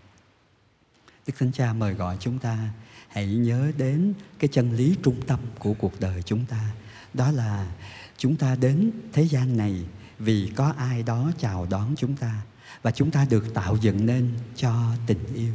Đức 1.27 1.33
thánh 1.39 1.51
cha 1.51 1.73
mời 1.73 1.93
gọi 1.93 2.17
chúng 2.19 2.39
ta 2.39 2.69
hãy 3.17 3.27
nhớ 3.27 3.71
đến 3.77 4.13
cái 4.39 4.47
chân 4.47 4.75
lý 4.75 4.95
trung 5.03 5.21
tâm 5.27 5.39
của 5.59 5.73
cuộc 5.73 5.99
đời 5.99 6.21
chúng 6.21 6.45
ta. 6.45 6.71
Đó 7.13 7.31
là 7.31 7.71
chúng 8.17 8.35
ta 8.35 8.55
đến 8.55 8.91
thế 9.13 9.23
gian 9.23 9.57
này 9.57 9.85
vì 10.19 10.51
có 10.55 10.73
ai 10.77 11.03
đó 11.03 11.31
chào 11.39 11.67
đón 11.69 11.95
chúng 11.97 12.15
ta 12.15 12.41
và 12.81 12.91
chúng 12.91 13.11
ta 13.11 13.25
được 13.29 13.53
tạo 13.53 13.77
dựng 13.81 14.05
nên 14.05 14.29
cho 14.55 14.91
tình 15.07 15.33
yêu. 15.35 15.53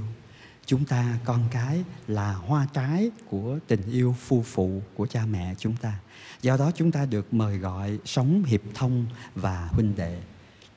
Chúng 0.67 0.85
ta, 0.85 1.19
con 1.25 1.49
cái, 1.51 1.85
là 2.07 2.33
hoa 2.33 2.67
trái 2.73 3.11
của 3.29 3.59
tình 3.69 3.91
yêu 3.91 4.17
phu 4.21 4.43
phụ 4.43 4.83
của 4.95 5.07
cha 5.07 5.27
mẹ 5.27 5.55
chúng 5.59 5.77
ta. 5.77 5.99
Do 6.43 6.57
đó 6.57 6.71
chúng 6.75 6.93
ta 6.93 7.05
được 7.05 7.35
mời 7.35 7.59
gọi 7.59 7.99
sống 8.05 8.45
hiệp 8.45 8.63
thông 8.75 9.07
và 9.35 9.69
huynh 9.73 9.97
đệ. 9.97 10.21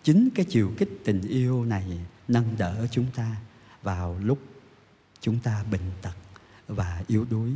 Chính 0.03 0.29
cái 0.35 0.45
chiều 0.49 0.71
kích 0.77 0.89
tình 1.05 1.21
yêu 1.21 1.65
này 1.65 1.99
nâng 2.27 2.57
đỡ 2.57 2.87
chúng 2.91 3.05
ta 3.15 3.35
vào 3.83 4.17
lúc 4.21 4.39
chúng 5.21 5.39
ta 5.39 5.63
bệnh 5.71 5.91
tật 6.01 6.24
và 6.67 7.03
yếu 7.07 7.25
đuối. 7.29 7.51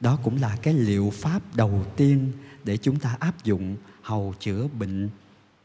Đó 0.00 0.18
cũng 0.22 0.40
là 0.40 0.56
cái 0.62 0.74
liệu 0.74 1.10
pháp 1.14 1.42
đầu 1.54 1.86
tiên 1.96 2.32
để 2.64 2.76
chúng 2.76 2.98
ta 2.98 3.16
áp 3.20 3.44
dụng 3.44 3.76
hầu 4.02 4.34
chữa 4.40 4.68
bệnh, 4.68 5.10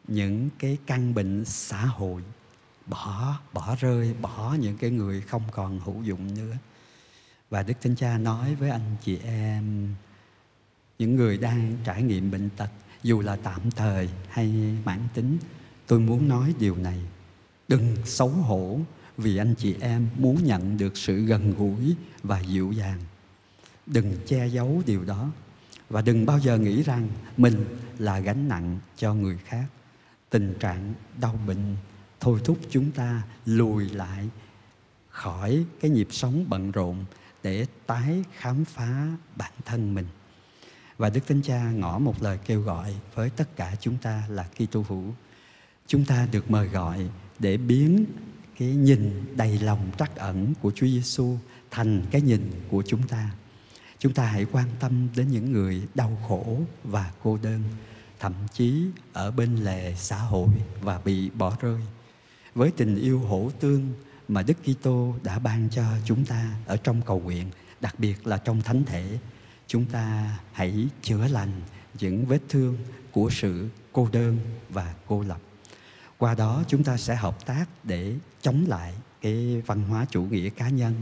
những 0.08 0.50
cái 0.60 0.78
căn 0.86 1.14
bệnh 1.14 1.46
xã 1.46 1.86
hội. 1.86 2.22
Bỏ 2.86 3.40
bỏ 3.54 3.76
rơi, 3.80 4.14
bỏ 4.22 4.56
những 4.60 4.78
cái 4.78 4.90
người 4.90 5.22
không 5.22 5.44
còn 5.52 5.80
hữu 5.80 6.04
dụng 6.04 6.36
nữa. 6.36 6.56
Và 7.50 7.64
đức 7.64 7.74
thánh 7.82 7.96
cha 7.96 8.18
nói 8.18 8.56
với 8.56 8.70
anh 8.70 8.96
chị 9.04 9.18
em, 9.24 9.96
những 11.00 11.16
người 11.16 11.38
đang 11.38 11.78
trải 11.86 12.04
nghiệm 12.04 12.32
bệnh 12.32 12.50
tật, 12.58 12.70
dù 13.04 13.22
là 13.22 13.36
tạm 13.36 13.72
thời 13.72 14.10
hay 14.30 14.78
mãn 14.86 15.00
tính, 15.14 15.38
tôi 15.88 16.00
muốn 16.00 16.28
nói 16.28 16.54
điều 16.60 16.76
này. 16.76 17.00
Đừng 17.68 17.98
xấu 18.06 18.30
hổ 18.30 18.80
vì 19.20 19.38
anh 19.38 19.56
chị 19.56 19.76
em 19.80 20.08
muốn 20.18 20.44
nhận 20.44 20.78
được 20.78 20.98
sự 20.98 21.26
gần 21.26 21.54
gũi 21.58 21.96
và 22.24 22.40
dịu 22.40 22.72
dàng. 22.72 23.00
Đừng 23.86 24.14
che 24.28 24.48
giấu 24.48 24.82
điều 24.86 25.04
đó 25.04 25.32
và 25.90 26.02
đừng 26.02 26.26
bao 26.26 26.40
giờ 26.40 26.58
nghĩ 26.58 26.84
rằng 26.84 27.08
mình 27.38 27.66
là 27.98 28.20
gánh 28.20 28.48
nặng 28.48 28.80
cho 28.98 29.14
người 29.14 29.38
khác. 29.46 29.66
Tình 30.30 30.54
trạng 30.60 30.94
đau 31.22 31.40
bệnh 31.48 31.76
thôi 32.20 32.40
thúc 32.44 32.60
chúng 32.70 32.92
ta 32.92 33.22
lùi 33.46 33.90
lại 33.90 34.30
khỏi 35.10 35.66
cái 35.82 35.92
nhịp 35.92 36.08
sống 36.12 36.46
bận 36.48 36.72
rộn 36.72 37.06
để 37.44 37.66
tái 37.86 38.24
khám 38.38 38.66
phá 38.66 39.08
bản 39.36 39.52
thân 39.66 39.94
mình. 39.94 40.06
Và 40.98 41.10
Đức 41.10 41.28
Thánh 41.28 41.42
Cha 41.42 41.72
ngỏ 41.72 42.00
một 42.00 42.24
lời 42.24 42.40
kêu 42.46 42.62
gọi 42.62 42.96
với 43.16 43.30
tất 43.30 43.56
cả 43.56 43.76
chúng 43.80 43.98
ta 43.98 44.24
là 44.30 44.44
Kitô 44.44 44.86
hữu. 44.90 45.04
Chúng 45.88 46.06
ta 46.06 46.28
được 46.32 46.52
mời 46.52 46.68
gọi 46.68 47.10
để 47.40 47.58
biến 47.58 48.06
cái 48.60 48.68
nhìn 48.68 49.36
đầy 49.36 49.60
lòng 49.60 49.92
trắc 49.98 50.16
ẩn 50.16 50.54
của 50.62 50.72
Chúa 50.76 50.88
Giêsu 50.88 51.38
thành 51.72 52.06
cái 52.12 52.22
nhìn 52.22 52.52
của 52.70 52.84
chúng 52.88 53.08
ta. 53.08 53.32
Chúng 54.00 54.14
ta 54.14 54.26
hãy 54.26 54.46
quan 54.52 54.68
tâm 54.80 55.08
đến 55.16 55.28
những 55.28 55.52
người 55.52 55.82
đau 55.96 56.18
khổ 56.28 56.62
và 56.84 57.12
cô 57.24 57.38
đơn, 57.44 57.64
thậm 58.20 58.34
chí 58.54 58.84
ở 59.14 59.32
bên 59.32 59.56
lề 59.56 59.96
xã 59.96 60.18
hội 60.18 60.50
và 60.82 61.02
bị 61.06 61.30
bỏ 61.30 61.58
rơi. 61.62 61.82
Với 62.56 62.72
tình 62.72 62.96
yêu 62.96 63.20
hổ 63.20 63.52
tương 63.60 63.94
mà 64.28 64.44
Đức 64.44 64.58
Kitô 64.64 65.16
đã 65.24 65.40
ban 65.40 65.70
cho 65.70 65.84
chúng 66.06 66.26
ta 66.26 66.56
ở 66.66 66.78
trong 66.78 67.02
cầu 67.02 67.20
nguyện, 67.20 67.50
đặc 67.82 68.00
biệt 68.00 68.28
là 68.28 68.38
trong 68.38 68.62
thánh 68.62 68.84
thể, 68.86 69.20
chúng 69.68 69.86
ta 69.86 70.38
hãy 70.52 70.88
chữa 71.02 71.28
lành 71.28 71.62
những 72.00 72.26
vết 72.26 72.42
thương 72.50 72.78
của 73.12 73.30
sự 73.30 73.70
cô 73.94 74.08
đơn 74.12 74.38
và 74.70 74.96
cô 75.08 75.22
lập 75.22 75.42
qua 76.20 76.36
đó 76.36 76.64
chúng 76.68 76.84
ta 76.84 76.98
sẽ 76.98 77.16
hợp 77.16 77.46
tác 77.46 77.66
để 77.84 78.16
chống 78.42 78.66
lại 78.68 78.94
cái 79.22 79.62
văn 79.66 79.84
hóa 79.84 80.06
chủ 80.10 80.24
nghĩa 80.24 80.50
cá 80.50 80.70
nhân 80.70 80.96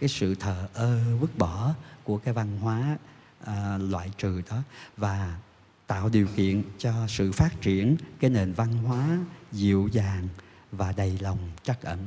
cái 0.00 0.08
sự 0.08 0.34
thờ 0.34 0.68
ơ 0.74 1.16
vứt 1.20 1.38
bỏ 1.38 1.74
của 2.04 2.18
cái 2.18 2.34
văn 2.34 2.58
hóa 2.58 2.98
à, 3.44 3.78
loại 3.78 4.10
trừ 4.18 4.42
đó 4.50 4.62
và 4.96 5.38
tạo 5.86 6.08
điều 6.08 6.26
kiện 6.36 6.62
cho 6.78 6.92
sự 7.08 7.32
phát 7.32 7.60
triển 7.60 7.96
cái 8.20 8.30
nền 8.30 8.52
văn 8.52 8.72
hóa 8.72 9.18
dịu 9.52 9.88
dàng 9.92 10.28
và 10.72 10.92
đầy 10.92 11.18
lòng 11.20 11.38
trắc 11.62 11.82
ẩn. 11.82 11.98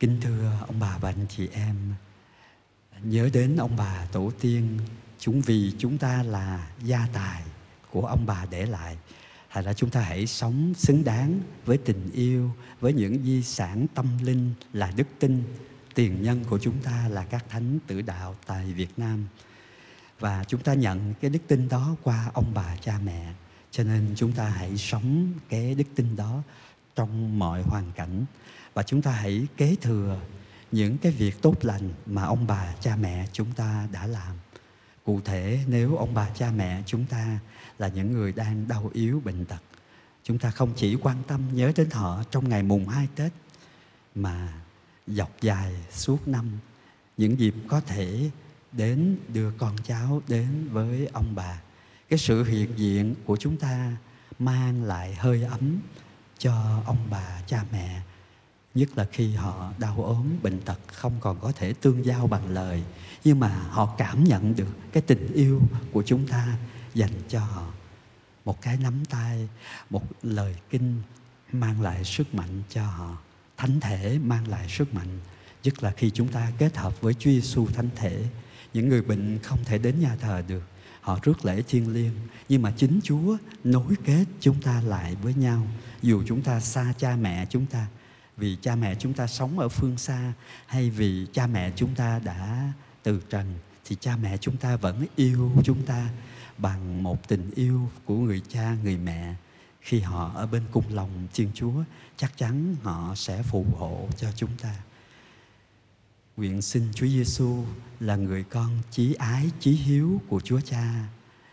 Kính 0.00 0.20
thưa 0.20 0.52
ông 0.66 0.80
bà 0.80 0.98
và 0.98 1.08
anh 1.08 1.26
chị 1.28 1.48
em 1.52 1.94
nhớ 3.02 3.30
đến 3.32 3.56
ông 3.56 3.76
bà 3.76 4.06
tổ 4.12 4.32
tiên 4.40 4.78
chúng 5.18 5.40
vì 5.40 5.72
chúng 5.78 5.98
ta 5.98 6.22
là 6.22 6.70
gia 6.82 7.06
tài 7.12 7.42
của 7.90 8.06
ông 8.06 8.26
bà 8.26 8.46
để 8.50 8.66
lại 8.66 8.96
thành 9.52 9.64
ra 9.64 9.72
chúng 9.72 9.90
ta 9.90 10.00
hãy 10.00 10.26
sống 10.26 10.74
xứng 10.76 11.04
đáng 11.04 11.40
với 11.64 11.78
tình 11.78 12.10
yêu, 12.12 12.50
với 12.80 12.92
những 12.92 13.22
di 13.24 13.42
sản 13.42 13.86
tâm 13.94 14.06
linh 14.22 14.54
là 14.72 14.92
đức 14.96 15.06
tin, 15.18 15.42
tiền 15.94 16.22
nhân 16.22 16.44
của 16.44 16.58
chúng 16.58 16.82
ta 16.82 17.08
là 17.08 17.24
các 17.24 17.44
thánh 17.48 17.78
tử 17.86 18.02
đạo 18.02 18.36
tại 18.46 18.72
Việt 18.72 18.98
Nam. 18.98 19.26
Và 20.20 20.44
chúng 20.44 20.62
ta 20.62 20.74
nhận 20.74 21.14
cái 21.20 21.30
đức 21.30 21.38
tin 21.46 21.68
đó 21.68 21.96
qua 22.02 22.30
ông 22.34 22.54
bà, 22.54 22.76
cha 22.76 22.98
mẹ. 23.04 23.32
Cho 23.70 23.84
nên 23.84 24.12
chúng 24.16 24.32
ta 24.32 24.48
hãy 24.48 24.78
sống 24.78 25.32
cái 25.48 25.74
đức 25.74 25.84
tin 25.94 26.16
đó 26.16 26.42
trong 26.96 27.38
mọi 27.38 27.62
hoàn 27.62 27.92
cảnh. 27.92 28.24
Và 28.74 28.82
chúng 28.82 29.02
ta 29.02 29.10
hãy 29.10 29.46
kế 29.56 29.76
thừa 29.80 30.20
những 30.72 30.98
cái 30.98 31.12
việc 31.12 31.42
tốt 31.42 31.64
lành 31.64 31.90
mà 32.06 32.22
ông 32.22 32.46
bà, 32.46 32.74
cha 32.80 32.96
mẹ 32.96 33.26
chúng 33.32 33.52
ta 33.52 33.88
đã 33.92 34.06
làm 34.06 34.36
cụ 35.04 35.20
thể, 35.24 35.60
nếu 35.66 35.96
ông 35.96 36.14
bà 36.14 36.28
cha 36.28 36.50
mẹ 36.56 36.82
chúng 36.86 37.06
ta 37.06 37.38
là 37.78 37.88
những 37.88 38.12
người 38.12 38.32
đang 38.32 38.68
đau 38.68 38.90
yếu 38.92 39.20
bệnh 39.24 39.44
tật, 39.44 39.62
chúng 40.24 40.38
ta 40.38 40.50
không 40.50 40.72
chỉ 40.76 40.96
quan 41.02 41.22
tâm, 41.26 41.40
nhớ 41.52 41.72
đến 41.76 41.90
họ 41.90 42.22
trong 42.30 42.48
ngày 42.48 42.62
mùng 42.62 42.88
hai 42.88 43.08
tết, 43.14 43.32
mà 44.14 44.52
dọc 45.06 45.40
dài 45.40 45.74
suốt 45.90 46.28
năm, 46.28 46.50
những 47.16 47.38
dịp 47.38 47.54
có 47.68 47.80
thể 47.80 48.30
đến 48.72 49.16
đưa 49.28 49.50
con 49.50 49.76
cháu 49.84 50.22
đến 50.28 50.68
với 50.72 51.08
ông 51.12 51.34
bà, 51.34 51.60
cái 52.08 52.18
sự 52.18 52.44
hiện 52.44 52.72
diện 52.76 53.14
của 53.24 53.36
chúng 53.36 53.56
ta 53.56 53.96
mang 54.38 54.84
lại 54.84 55.14
hơi 55.14 55.42
ấm 55.42 55.80
cho 56.38 56.82
ông 56.86 57.06
bà 57.10 57.42
cha 57.46 57.64
mẹ 57.72 58.02
nhất 58.74 58.88
là 58.98 59.06
khi 59.12 59.34
họ 59.34 59.72
đau 59.78 60.04
ốm, 60.04 60.26
bệnh 60.42 60.60
tật 60.60 60.78
không 60.86 61.12
còn 61.20 61.40
có 61.40 61.52
thể 61.52 61.72
tương 61.72 62.04
giao 62.06 62.26
bằng 62.26 62.48
lời. 62.48 62.82
Nhưng 63.24 63.40
mà 63.40 63.48
họ 63.48 63.94
cảm 63.98 64.24
nhận 64.24 64.56
được 64.56 64.68
cái 64.92 65.02
tình 65.02 65.32
yêu 65.32 65.60
của 65.92 66.02
chúng 66.06 66.26
ta 66.26 66.56
dành 66.94 67.22
cho 67.28 67.40
họ. 67.40 67.66
Một 68.44 68.62
cái 68.62 68.76
nắm 68.76 69.04
tay, 69.04 69.48
một 69.90 70.02
lời 70.22 70.56
kinh 70.70 71.02
mang 71.52 71.82
lại 71.82 72.04
sức 72.04 72.34
mạnh 72.34 72.62
cho 72.70 72.86
họ. 72.86 73.16
Thánh 73.56 73.80
thể 73.80 74.18
mang 74.18 74.48
lại 74.48 74.68
sức 74.68 74.94
mạnh. 74.94 75.18
Nhất 75.62 75.82
là 75.82 75.90
khi 75.90 76.10
chúng 76.10 76.28
ta 76.28 76.52
kết 76.58 76.76
hợp 76.76 77.00
với 77.00 77.14
Chúa 77.14 77.30
Giêsu 77.30 77.66
thánh 77.66 77.88
thể. 77.96 78.24
Những 78.74 78.88
người 78.88 79.02
bệnh 79.02 79.38
không 79.42 79.58
thể 79.64 79.78
đến 79.78 80.00
nhà 80.00 80.16
thờ 80.16 80.42
được. 80.48 80.62
Họ 81.00 81.18
rước 81.22 81.44
lễ 81.44 81.62
thiêng 81.68 81.94
liêng. 81.94 82.12
Nhưng 82.48 82.62
mà 82.62 82.72
chính 82.76 83.00
Chúa 83.04 83.36
nối 83.64 83.94
kết 84.04 84.24
chúng 84.40 84.60
ta 84.60 84.82
lại 84.86 85.16
với 85.22 85.34
nhau. 85.34 85.66
Dù 86.02 86.22
chúng 86.26 86.42
ta 86.42 86.60
xa 86.60 86.94
cha 86.98 87.16
mẹ 87.16 87.46
chúng 87.50 87.66
ta 87.66 87.86
vì 88.36 88.56
cha 88.62 88.74
mẹ 88.74 88.94
chúng 88.94 89.12
ta 89.12 89.26
sống 89.26 89.58
ở 89.58 89.68
phương 89.68 89.98
xa 89.98 90.32
hay 90.66 90.90
vì 90.90 91.26
cha 91.32 91.46
mẹ 91.46 91.72
chúng 91.76 91.94
ta 91.94 92.18
đã 92.18 92.72
từ 93.02 93.22
trần, 93.30 93.54
thì 93.84 93.96
cha 94.00 94.16
mẹ 94.16 94.36
chúng 94.36 94.56
ta 94.56 94.76
vẫn 94.76 95.06
yêu 95.16 95.52
chúng 95.64 95.82
ta 95.86 96.08
bằng 96.58 97.02
một 97.02 97.28
tình 97.28 97.50
yêu 97.54 97.90
của 98.04 98.16
người 98.16 98.42
cha, 98.48 98.76
người 98.82 98.96
mẹ 98.96 99.34
khi 99.80 100.00
họ 100.00 100.32
ở 100.34 100.46
bên 100.46 100.62
cùng 100.72 100.84
lòng 100.90 101.28
Thiên 101.34 101.50
Chúa, 101.54 101.82
chắc 102.16 102.38
chắn 102.38 102.76
họ 102.82 103.14
sẽ 103.14 103.42
phù 103.42 103.66
hộ 103.78 104.08
cho 104.16 104.28
chúng 104.36 104.56
ta. 104.62 104.74
Nguyện 106.36 106.62
xin 106.62 106.88
Chúa 106.94 107.06
Giêsu 107.06 107.64
là 108.00 108.16
người 108.16 108.44
con 108.44 108.70
chí 108.90 109.14
ái, 109.14 109.50
chí 109.60 109.72
hiếu 109.72 110.20
của 110.28 110.40
Chúa 110.40 110.60
Cha, 110.60 111.04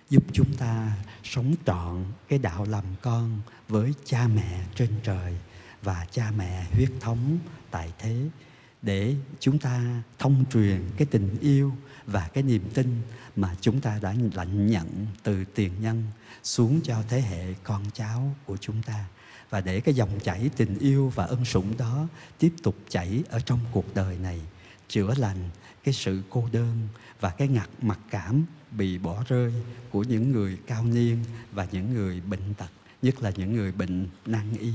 giúp 0.09 0.23
chúng 0.33 0.55
ta 0.55 0.91
sống 1.23 1.55
trọn 1.65 2.05
cái 2.27 2.39
đạo 2.39 2.65
làm 2.65 2.83
con 3.01 3.39
với 3.67 3.93
cha 4.05 4.27
mẹ 4.27 4.63
trên 4.75 4.89
trời 5.03 5.37
và 5.83 6.07
cha 6.11 6.31
mẹ 6.37 6.65
huyết 6.71 6.89
thống 6.99 7.39
tại 7.71 7.93
thế 7.99 8.29
để 8.81 9.15
chúng 9.39 9.59
ta 9.59 10.03
thông 10.19 10.45
truyền 10.53 10.81
cái 10.97 11.07
tình 11.11 11.37
yêu 11.41 11.73
và 12.05 12.27
cái 12.33 12.43
niềm 12.43 12.63
tin 12.73 13.01
mà 13.35 13.55
chúng 13.61 13.81
ta 13.81 13.99
đã 14.01 14.15
lãnh 14.33 14.67
nhận 14.67 15.07
từ 15.23 15.45
tiền 15.45 15.71
nhân 15.81 16.03
xuống 16.43 16.81
cho 16.83 17.03
thế 17.09 17.21
hệ 17.21 17.53
con 17.63 17.85
cháu 17.93 18.35
của 18.45 18.57
chúng 18.57 18.81
ta. 18.81 19.05
Và 19.49 19.61
để 19.61 19.81
cái 19.81 19.95
dòng 19.95 20.19
chảy 20.23 20.49
tình 20.57 20.79
yêu 20.79 21.11
và 21.15 21.25
ân 21.25 21.45
sủng 21.45 21.77
đó 21.77 22.07
tiếp 22.39 22.53
tục 22.63 22.75
chảy 22.89 23.23
ở 23.29 23.39
trong 23.39 23.59
cuộc 23.71 23.95
đời 23.95 24.17
này, 24.17 24.39
chữa 24.87 25.13
lành 25.17 25.49
cái 25.83 25.93
sự 25.93 26.21
cô 26.29 26.49
đơn 26.51 26.87
và 27.19 27.29
cái 27.29 27.47
ngặt 27.47 27.69
mặc 27.81 27.99
cảm 28.09 28.45
bị 28.71 28.97
bỏ 28.97 29.23
rơi 29.27 29.53
của 29.91 30.03
những 30.03 30.31
người 30.31 30.57
cao 30.67 30.85
niên 30.85 31.17
và 31.51 31.67
những 31.71 31.93
người 31.93 32.21
bệnh 32.21 32.53
tật, 32.53 32.69
nhất 33.01 33.21
là 33.21 33.31
những 33.35 33.55
người 33.55 33.71
bệnh 33.71 34.07
nan 34.25 34.57
y. 34.59 34.71